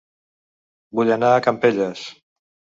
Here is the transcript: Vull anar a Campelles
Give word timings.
Vull 1.01 1.13
anar 1.17 1.31
a 1.35 1.45
Campelles 1.51 2.05